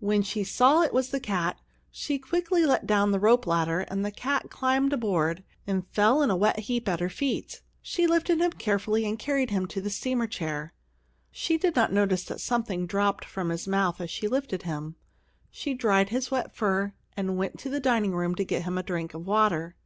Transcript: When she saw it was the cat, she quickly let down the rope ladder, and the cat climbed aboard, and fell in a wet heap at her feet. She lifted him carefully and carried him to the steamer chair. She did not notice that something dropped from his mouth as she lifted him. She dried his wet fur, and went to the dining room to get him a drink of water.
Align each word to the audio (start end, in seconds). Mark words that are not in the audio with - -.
When 0.00 0.22
she 0.22 0.42
saw 0.42 0.82
it 0.82 0.92
was 0.92 1.10
the 1.10 1.20
cat, 1.20 1.60
she 1.92 2.18
quickly 2.18 2.66
let 2.66 2.88
down 2.88 3.12
the 3.12 3.20
rope 3.20 3.46
ladder, 3.46 3.78
and 3.82 4.04
the 4.04 4.10
cat 4.10 4.50
climbed 4.50 4.92
aboard, 4.92 5.44
and 5.64 5.86
fell 5.92 6.22
in 6.22 6.28
a 6.30 6.34
wet 6.36 6.58
heap 6.58 6.88
at 6.88 6.98
her 6.98 7.08
feet. 7.08 7.62
She 7.80 8.08
lifted 8.08 8.40
him 8.40 8.50
carefully 8.50 9.04
and 9.08 9.16
carried 9.16 9.50
him 9.50 9.66
to 9.66 9.80
the 9.80 9.88
steamer 9.88 10.26
chair. 10.26 10.74
She 11.30 11.56
did 11.56 11.76
not 11.76 11.92
notice 11.92 12.24
that 12.24 12.40
something 12.40 12.84
dropped 12.84 13.24
from 13.24 13.50
his 13.50 13.68
mouth 13.68 14.00
as 14.00 14.10
she 14.10 14.26
lifted 14.26 14.64
him. 14.64 14.96
She 15.52 15.72
dried 15.74 16.08
his 16.08 16.32
wet 16.32 16.52
fur, 16.52 16.92
and 17.16 17.36
went 17.36 17.60
to 17.60 17.68
the 17.70 17.78
dining 17.78 18.10
room 18.10 18.34
to 18.34 18.44
get 18.44 18.64
him 18.64 18.76
a 18.76 18.82
drink 18.82 19.14
of 19.14 19.24
water. 19.24 19.76